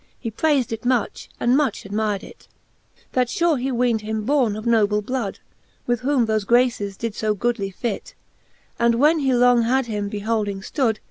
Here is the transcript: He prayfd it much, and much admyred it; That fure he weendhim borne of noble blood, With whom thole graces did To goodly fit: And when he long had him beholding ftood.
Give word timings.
He 0.19 0.31
prayfd 0.31 0.71
it 0.71 0.83
much, 0.83 1.29
and 1.39 1.55
much 1.55 1.83
admyred 1.83 2.23
it; 2.23 2.47
That 3.11 3.27
fure 3.29 3.57
he 3.61 3.71
weendhim 3.71 4.25
borne 4.25 4.55
of 4.55 4.65
noble 4.65 5.03
blood, 5.03 5.37
With 5.85 5.99
whom 5.99 6.25
thole 6.25 6.39
graces 6.39 6.97
did 6.97 7.13
To 7.13 7.35
goodly 7.35 7.69
fit: 7.69 8.15
And 8.79 8.95
when 8.95 9.19
he 9.19 9.31
long 9.31 9.61
had 9.61 9.85
him 9.85 10.09
beholding 10.09 10.61
ftood. 10.61 10.97